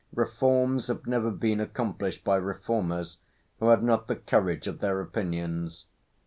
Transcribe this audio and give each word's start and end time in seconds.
Reforms 0.15 0.87
have 0.87 1.05
never 1.05 1.29
been 1.29 1.59
accomplished 1.59 2.23
by 2.23 2.35
Reformers 2.37 3.19
who 3.59 3.69
had 3.69 3.83
not 3.83 4.07
the 4.07 4.15
courage 4.15 4.65
of 4.65 4.79
their 4.79 4.99
opinions. 4.99 5.85